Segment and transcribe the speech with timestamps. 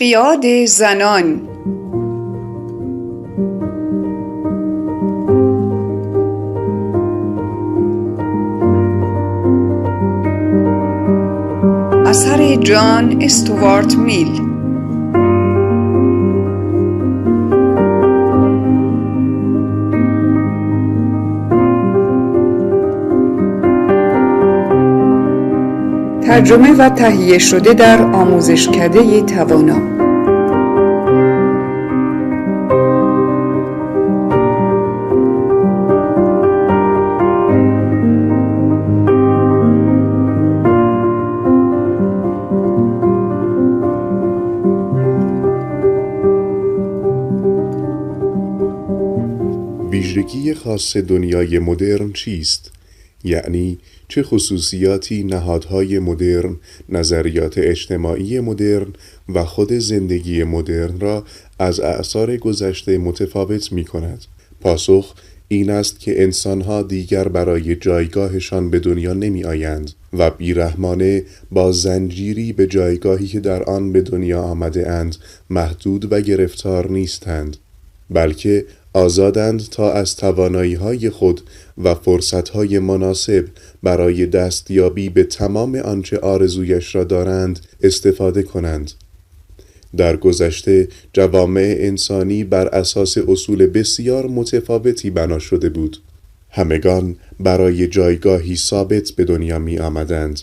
[0.00, 1.40] انقیاد زنان.
[12.06, 14.47] اثر جان استوارت میل.
[26.28, 29.80] ترجمه و تهیه شده در آموزشکده توانا
[49.90, 52.77] ویژگی خاص دنیای مدرن چیست؟
[53.24, 56.56] یعنی چه خصوصیاتی نهادهای مدرن،
[56.88, 58.92] نظریات اجتماعی مدرن
[59.28, 61.24] و خود زندگی مدرن را
[61.58, 64.24] از اعثار گذشته متفاوت می کند؟
[64.60, 65.14] پاسخ
[65.48, 72.52] این است که انسانها دیگر برای جایگاهشان به دنیا نمی آیند و بیرحمانه با زنجیری
[72.52, 75.16] به جایگاهی که در آن به دنیا آمده اند
[75.50, 77.56] محدود و گرفتار نیستند
[78.10, 78.64] بلکه
[78.98, 81.40] آزادند تا از توانایی های خود
[81.84, 83.44] و فرصت های مناسب
[83.82, 88.90] برای دستیابی به تمام آنچه آرزویش را دارند استفاده کنند.
[89.96, 95.96] در گذشته جوامع انسانی بر اساس اصول بسیار متفاوتی بنا شده بود.
[96.50, 100.40] همگان برای جایگاهی ثابت به دنیا می آمدند.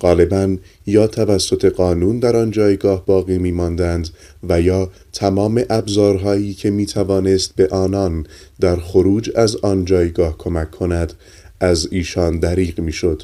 [0.00, 4.08] غالبا یا توسط قانون در آن جایگاه باقی می ماندند
[4.48, 8.26] و یا تمام ابزارهایی که می توانست به آنان
[8.60, 11.12] در خروج از آن جایگاه کمک کند
[11.60, 13.22] از ایشان دریغ می شد.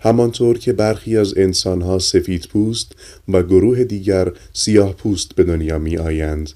[0.00, 2.92] همانطور که برخی از انسانها سفید پوست
[3.28, 6.50] و گروه دیگر سیاه پوست به دنیا می آیند.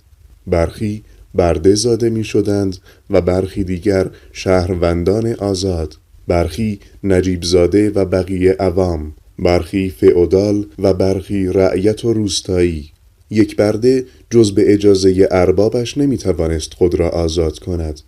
[0.47, 1.05] برخی
[1.35, 2.77] برده زاده می شدند
[3.11, 5.97] و برخی دیگر شهروندان آزاد
[6.29, 12.91] برخی نجیب زاده و بقیه عوام برخی فئودال و برخی رعیت و روستایی.
[13.31, 18.01] یک برده جز به اجازه اربابش نمی‌توانست خود را آزاد کند.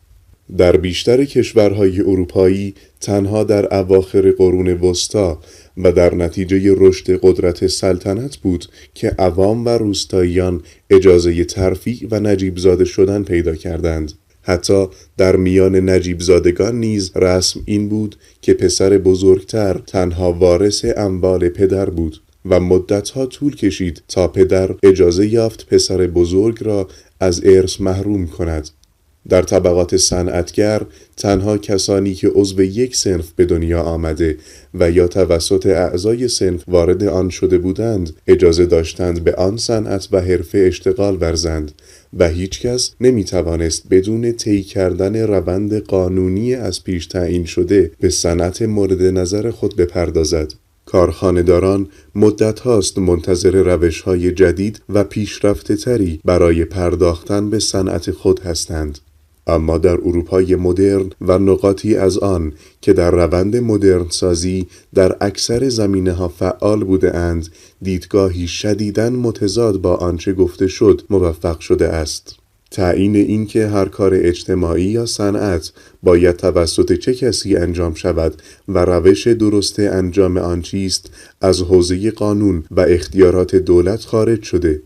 [0.56, 5.40] در بیشتر کشورهای اروپایی تنها در اواخر قرون وسطا
[5.76, 12.58] و در نتیجه رشد قدرت سلطنت بود که عوام و روستاییان اجازه ترفیع و نجیب
[12.58, 14.12] زاده شدن پیدا کردند.
[14.46, 14.86] حتی
[15.16, 21.90] در میان نجیب زادگان نیز رسم این بود که پسر بزرگتر تنها وارث اموال پدر
[21.90, 26.88] بود و مدتها طول کشید تا پدر اجازه یافت پسر بزرگ را
[27.20, 28.68] از ارث محروم کند.
[29.28, 30.82] در طبقات صنعتگر
[31.16, 34.36] تنها کسانی که عضو یک سنف به دنیا آمده
[34.74, 40.20] و یا توسط اعضای سنف وارد آن شده بودند اجازه داشتند به آن صنعت و
[40.20, 41.72] حرفه اشتغال ورزند.
[42.18, 48.62] و هیچکس نمی توانست بدون طی کردن روند قانونی از پیش تعیین شده به صنعت
[48.62, 50.52] مورد نظر خود بپردازد
[50.86, 58.40] کارخانهداران مدت هاست منتظر روش های جدید و پیشرفته تری برای پرداختن به صنعت خود
[58.40, 58.98] هستند.
[59.46, 65.68] اما در اروپای مدرن و نقاطی از آن که در روند مدرن سازی در اکثر
[65.68, 67.48] زمینه ها فعال بوده اند
[67.82, 72.36] دیدگاهی شدیداً متضاد با آنچه گفته شد موفق شده است.
[72.70, 79.26] تعیین اینکه هر کار اجتماعی یا صنعت باید توسط چه کسی انجام شود و روش
[79.26, 84.82] درست انجام آن چیست از حوزه قانون و اختیارات دولت خارج شده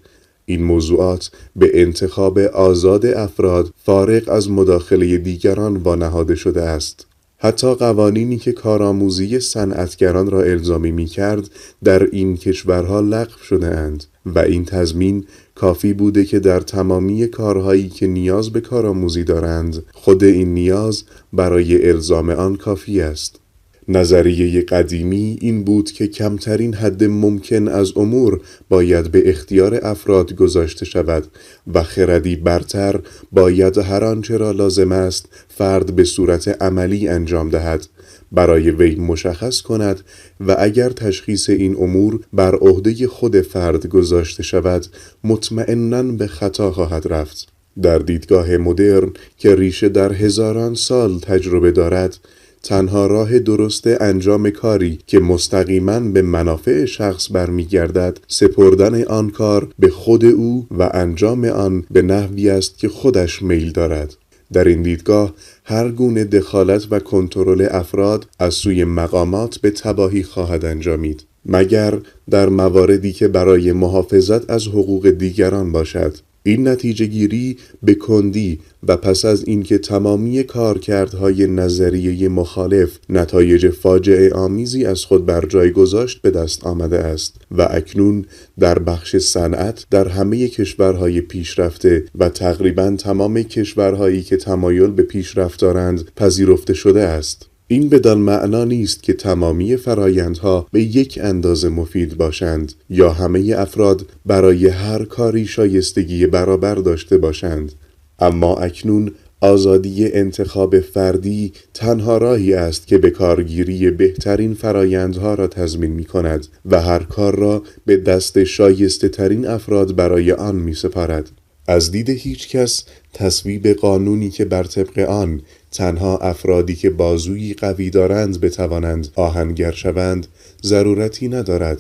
[0.47, 7.07] این موضوعات به انتخاب آزاد افراد فارغ از مداخله دیگران وانهاده شده است.
[7.43, 11.51] حتی قوانینی که کارآموزی صنعتگران را الزامی می کرد
[11.85, 17.89] در این کشورها لغو شده اند و این تضمین کافی بوده که در تمامی کارهایی
[17.89, 23.41] که نیاز به کارآموزی دارند خود این نیاز برای الزام آن کافی است.
[23.89, 30.85] نظریه قدیمی این بود که کمترین حد ممکن از امور باید به اختیار افراد گذاشته
[30.85, 31.27] شود
[31.75, 33.01] و خردی برتر
[33.33, 37.87] باید هر آنچه را لازم است فرد به صورت عملی انجام دهد
[38.33, 40.01] برای وی مشخص کند
[40.41, 44.87] و اگر تشخیص این امور بر عهده خود فرد گذاشته شود
[45.25, 47.49] مطمئنا به خطا خواهد رفت.
[47.83, 52.19] در دیدگاه مدرن که ریشه در هزاران سال تجربه دارد
[52.63, 59.89] تنها راه درست انجام کاری که مستقیما به منافع شخص برمیگردد سپردن آن کار به
[59.89, 64.17] خود او و انجام آن به نحوی است که خودش میل دارد.
[64.53, 65.35] در این دیدگاه
[65.65, 71.25] هر گونه دخالت و کنترل افراد از سوی مقامات به تباهی خواهد انجامید.
[71.47, 71.99] مگر
[72.31, 76.17] در مواردی که برای محافظت از حقوق دیگران باشد.
[76.51, 84.33] این نتیجه گیری به کندی و پس از اینکه تمامی کارکردهای نظریه مخالف نتایج فاجعه
[84.33, 88.25] آمیزی از خود بر جای گذاشت به دست آمده است و اکنون
[88.59, 95.61] در بخش صنعت در همه کشورهای پیشرفته و تقریبا تمام کشورهایی که تمایل به پیشرفت
[95.61, 97.50] دارند پذیرفته شده است.
[97.73, 104.07] این بدان معنا نیست که تمامی فرایندها به یک اندازه مفید باشند یا همه افراد
[104.27, 107.73] برای هر کاری شایستگی برابر داشته باشند
[108.19, 115.93] اما اکنون آزادی انتخاب فردی تنها راهی است که به کارگیری بهترین فرایندها را تضمین
[115.93, 121.31] می کند و هر کار را به دست شایسته ترین افراد برای آن می سپارد.
[121.71, 122.85] از دید هیچ کس
[123.15, 130.27] تصویب قانونی که بر طبق آن تنها افرادی که بازویی قوی دارند بتوانند آهنگر شوند
[130.63, 131.79] ضرورتی ندارد.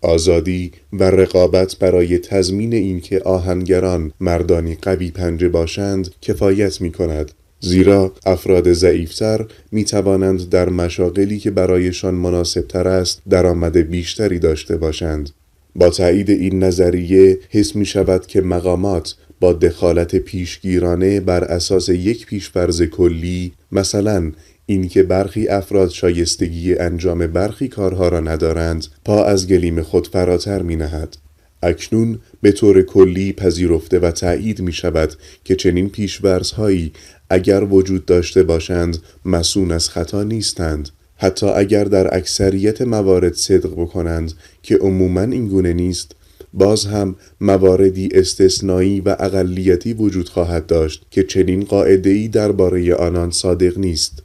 [0.00, 8.12] آزادی و رقابت برای تضمین اینکه آهنگران مردانی قوی پنجه باشند کفایت می کند زیرا
[8.26, 15.30] افراد ضعیفتر می توانند در مشاغلی که برایشان مناسبتر است درآمد بیشتری داشته باشند.
[15.74, 22.26] با تایید این نظریه حس می شود که مقامات با دخالت پیشگیرانه بر اساس یک
[22.26, 24.32] پیشفرز کلی مثلا
[24.66, 30.76] اینکه برخی افراد شایستگی انجام برخی کارها را ندارند پا از گلیم خود فراتر می
[30.76, 31.16] نهد.
[31.62, 35.12] اکنون به طور کلی پذیرفته و تایید می شود
[35.44, 36.92] که چنین پیشورزهایی
[37.30, 40.88] اگر وجود داشته باشند مسون از خطا نیستند
[41.22, 44.32] حتی اگر در اکثریت موارد صدق بکنند
[44.62, 46.12] که عموما این گونه نیست
[46.54, 53.78] باز هم مواردی استثنایی و اقلیتی وجود خواهد داشت که چنین قاعده‌ای درباره آنان صادق
[53.78, 54.22] نیست.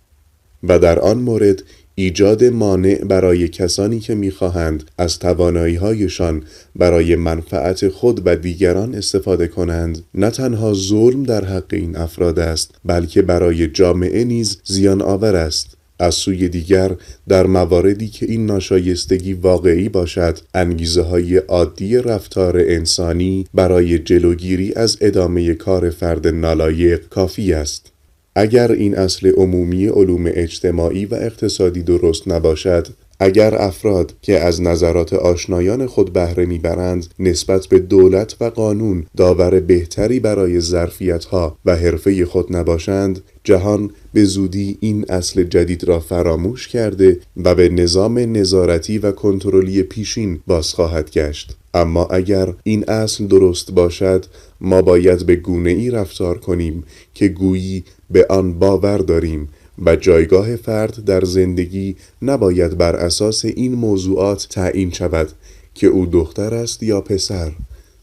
[0.63, 1.63] و در آن مورد
[1.95, 6.43] ایجاد مانع برای کسانی که می‌خواهند از توانایی‌هایشان
[6.75, 12.71] برای منفعت خود و دیگران استفاده کنند نه تنها ظلم در حق این افراد است
[12.85, 15.76] بلکه برای جامعه نیز زیان آور است.
[15.99, 16.91] از سوی دیگر
[17.27, 24.97] در مواردی که این ناشایستگی واقعی باشد انگیزه های عادی رفتار انسانی برای جلوگیری از
[25.01, 27.91] ادامه کار فرد نالایق کافی است.
[28.35, 32.87] اگر این اصل عمومی علوم اجتماعی و اقتصادی درست نباشد
[33.19, 39.59] اگر افراد که از نظرات آشنایان خود بهره می‌برند نسبت به دولت و قانون داور
[39.59, 46.67] بهتری برای ظرفیتها و حرفه خود نباشند جهان به زودی این اصل جدید را فراموش
[46.67, 51.57] کرده و به نظام نظارتی و کنترلی پیشین باز خواهد گشت.
[51.73, 54.25] اما اگر این اصل درست باشد
[54.61, 56.83] ما باید به گونه ای رفتار کنیم
[57.13, 59.49] که گویی به آن باور داریم
[59.85, 65.29] و جایگاه فرد در زندگی نباید بر اساس این موضوعات تعیین شود
[65.73, 67.51] که او دختر است یا پسر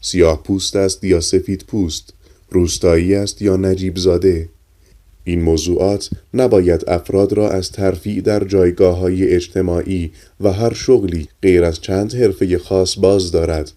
[0.01, 2.13] سیاه پوست است یا سفید پوست
[2.49, 4.49] روستایی است یا نجیب زاده.
[5.23, 10.11] این موضوعات نباید افراد را از ترفیع در جایگاه های اجتماعی
[10.41, 13.71] و هر شغلی غیر از چند حرفه خاص باز دارد.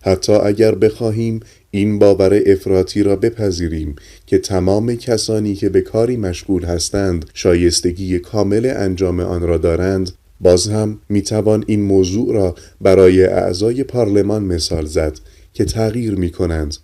[0.00, 3.96] حتی اگر بخواهیم این باور افراطی را بپذیریم
[4.26, 10.10] که تمام کسانی که به کاری مشغول هستند شایستگی کامل انجام آن را دارند.
[10.40, 15.18] باز هم می‌توان این موضوع را برای اعضای پارلمان مثال زد
[15.54, 16.76] که تغییر می کنند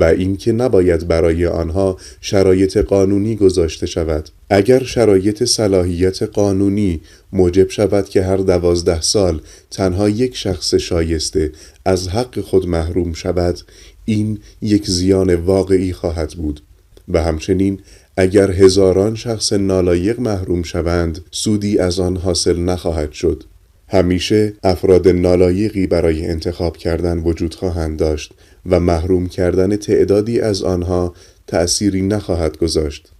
[0.00, 4.28] و اینکه نباید برای آنها شرایط قانونی گذاشته شود.
[4.50, 7.00] اگر شرایط صلاحیت قانونی
[7.32, 11.52] موجب شود که هر دوازده سال تنها یک شخص شایسته
[11.84, 13.60] از حق خود محروم شود
[14.04, 16.60] این یک زیان واقعی خواهد بود.
[17.08, 17.80] و همچنین
[18.16, 23.44] اگر هزاران شخص نالایق محروم شوند سودی از آن حاصل نخواهد شد.
[23.88, 28.32] همیشه افراد نالایقی برای انتخاب کردن وجود خواهند داشت
[28.66, 31.14] و محروم کردن تعدادی از آنها
[31.46, 33.10] تأثیری نخواهد گذاشت.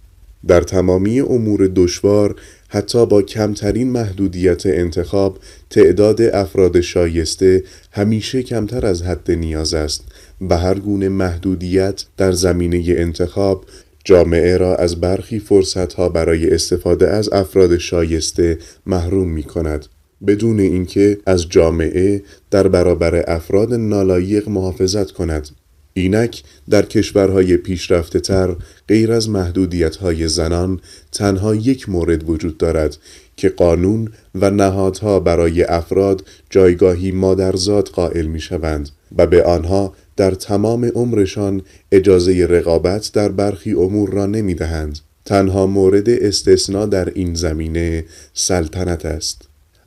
[0.47, 2.35] در تمامی امور دشوار
[2.67, 10.03] حتی با کمترین محدودیت انتخاب تعداد افراد شایسته همیشه کمتر از حد نیاز است
[10.49, 13.65] و هر گونه محدودیت در زمینه انتخاب
[14.03, 19.85] جامعه را از برخی فرصتها برای استفاده از افراد شایسته محروم می کند
[20.25, 25.49] بدون اینکه از جامعه در برابر افراد نالایق محافظت کند
[25.93, 28.55] اینک در کشورهای پیشرفته تر
[28.87, 30.79] غیر از محدودیت های زنان
[31.11, 32.97] تنها یک مورد وجود دارد
[33.37, 40.31] که قانون و نهادها برای افراد جایگاهی مادرزاد قائل می شوند و به آنها در
[40.31, 44.99] تمام عمرشان اجازه رقابت در برخی امور را نمی دهند.
[45.25, 49.41] تنها مورد استثنا در این زمینه سلطنت است.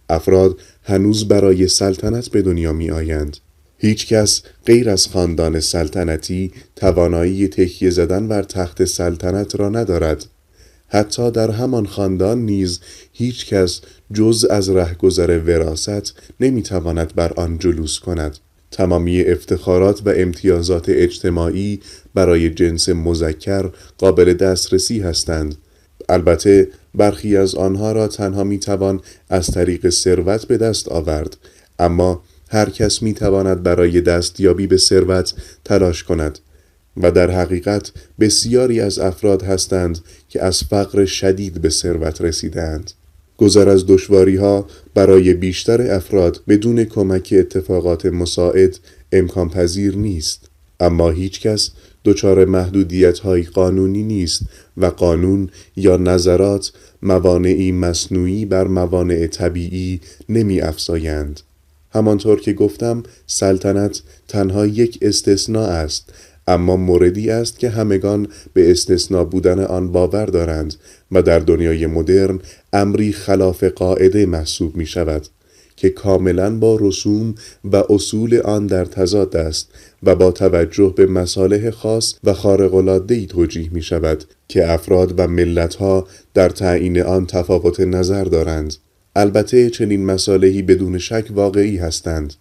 [0.09, 3.37] افراد هنوز برای سلطنت به دنیا می آیند.
[3.79, 10.27] هیچ کس غیر از خاندان سلطنتی توانایی تکیه زدن بر تخت سلطنت را ندارد.
[10.88, 12.81] حتی در همان خاندان نیز
[13.12, 13.81] هیچ کس
[14.15, 18.38] جز از رهگذر وراست نمی‌تواند بر آن جلوس کند.
[18.71, 21.81] تمامی افتخارات و امتیازات اجتماعی
[22.15, 25.55] برای جنس مذکر قابل دسترسی هستند
[26.09, 31.37] البته برخی از آنها را تنها می‌توان از طریق ثروت به دست آورد.
[31.79, 35.35] اما هر کس می تواند برای دستیابی به ثروت
[35.65, 36.38] تلاش کند
[36.97, 39.99] و در حقیقت بسیاری از افراد هستند
[40.29, 42.93] که از فقر شدید به ثروت رسیدند
[43.37, 48.79] گذر از دشواری ها برای بیشتر افراد بدون کمک اتفاقات مساعد
[49.12, 50.49] امکان پذیر نیست.
[50.81, 51.71] اما هیچ کس
[52.09, 54.43] دچار محدودیت های قانونی نیست
[54.77, 56.73] و قانون یا نظرات
[57.03, 61.41] موانعی مصنوعی بر موانع طبیعی نمی افزایند.
[61.91, 66.12] همانطور که گفتم سلطنت تنها یک استثناء است
[66.47, 70.75] اما موردی است که همگان به استثنا بودن آن باور دارند
[71.12, 72.41] و در دنیای مدرن
[72.73, 75.27] امری خلاف قاعده محسوب می شود
[75.80, 79.68] که کاملا با رسوم و اصول آن در تضاد است
[80.02, 86.06] و با توجه به مصالح خاص و خارق‌العاده‌ای توجیه می شود که افراد و ملتها
[86.35, 88.75] در تعیین آن تفاوت نظر دارند.
[89.16, 92.35] البته چنین مصالحی بدون شک واقعی هستند.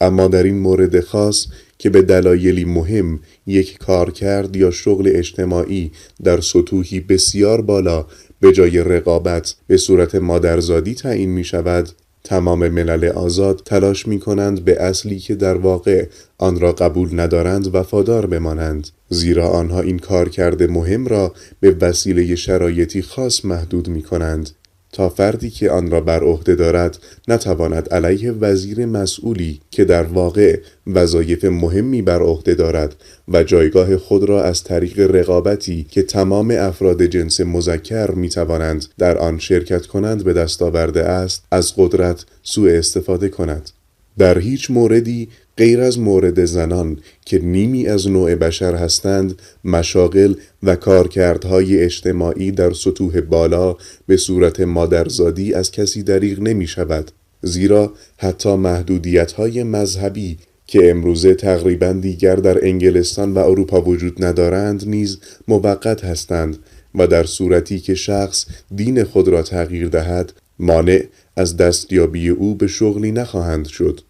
[0.00, 1.46] اما در این مورد خاص
[1.78, 5.90] که به دلایلی مهم یک کار کرد یا شغل اجتماعی
[6.24, 8.06] در سطوحی بسیار بالا
[8.40, 11.88] به جای رقابت به صورت مادرزادی تعیین می شود
[12.26, 16.06] تمام ملل آزاد تلاش می کنند به اصلی که در واقع
[16.38, 22.34] آن را قبول ندارند وفادار بمانند زیرا آنها این کار کرده مهم را به وسیله
[22.36, 24.50] شرایطی خاص محدود می کنند
[24.92, 30.60] تا فردی که آن را بر عهده دارد نتواند علیه وزیر مسئولی که در واقع
[30.86, 32.94] وظایف مهمی بر عهده دارد
[33.28, 39.18] و جایگاه خود را از طریق رقابتی که تمام افراد جنس مذکر می توانند در
[39.18, 43.70] آن شرکت کنند به دست آورده است از قدرت سوء استفاده کند.
[44.18, 45.28] در هیچ موردی
[45.58, 52.72] غیر از مورد زنان که نیمی از نوع بشر هستند مشاغل و کارکردهای اجتماعی در
[52.72, 57.10] سطوح بالا به صورت مادرزادی از کسی دریغ نمی شود.
[57.42, 64.88] زیرا حتی محدودیت های مذهبی که امروزه تقریبا دیگر در انگلستان و اروپا وجود ندارند
[64.88, 66.58] نیز موقت هستند
[66.94, 71.04] و در صورتی که شخص دین خود را تغییر دهد مانع
[71.36, 74.00] از دستیابی او به شغلی نخواهند شد.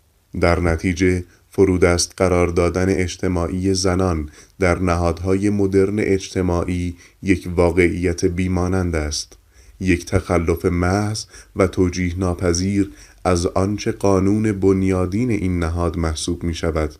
[0.40, 1.24] در نتیجه
[1.56, 9.36] فرودست قرار دادن اجتماعی زنان در نهادهای مدرن اجتماعی یک واقعیت بیمانند است.
[9.80, 11.24] یک تخلف محض
[11.56, 12.90] و توجیه ناپذیر
[13.24, 16.94] از آنچه قانون بنیادین این نهاد محسوب می شود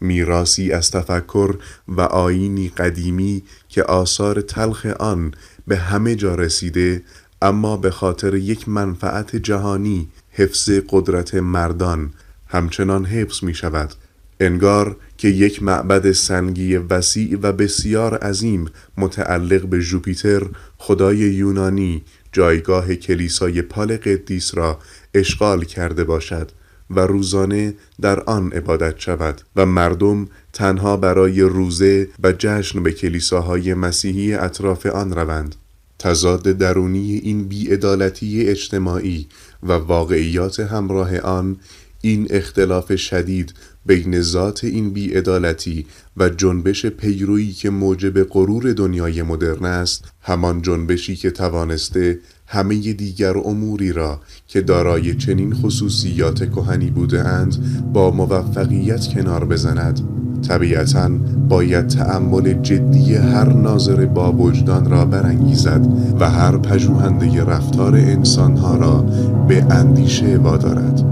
[0.00, 1.54] میراسی از تفکر
[1.88, 5.34] و آینی قدیمی که آثار تلخ آن
[5.66, 7.02] به همه جا رسیده
[7.42, 12.12] اما به خاطر یک منفعت جهانی حفظ قدرت مردان
[12.46, 13.94] همچنان حفظ می شود
[14.40, 20.42] انگار که یک معبد سنگی وسیع و بسیار عظیم متعلق به جوپیتر
[20.78, 24.78] خدای یونانی جایگاه کلیسای پال قدیس را
[25.14, 26.50] اشغال کرده باشد
[26.90, 33.74] و روزانه در آن عبادت شود و مردم تنها برای روزه و جشن به کلیساهای
[33.74, 35.54] مسیحی اطراف آن روند.
[35.98, 39.28] تضاد درونی این بیعدالتی اجتماعی
[39.62, 41.56] و واقعیات همراه آن
[42.00, 43.54] این اختلاف شدید
[43.86, 45.86] بین ذات این بیعدالتی
[46.16, 53.38] و جنبش پیرویی که موجب غرور دنیای مدرن است همان جنبشی که توانسته همه دیگر
[53.38, 60.00] اموری را که دارای چنین خصوصیات کهنی بودهاند با موفقیت کنار بزند.
[60.48, 61.08] طبیعتا
[61.48, 65.86] باید تأمل جدی هر ناظر با وجدان را برانگیزد
[66.20, 69.02] و هر پژوهنده رفتار انسانها را
[69.48, 71.02] به اندیشه وادارد.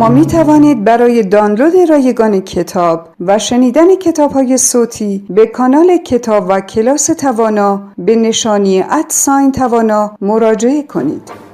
[0.00, 6.46] شما می توانید برای دانلود رایگان کتاب و شنیدن کتاب های صوتی به کانال کتاب
[6.48, 11.49] و کلاس توانا به نشانی ادساین توانا مراجعه کنید.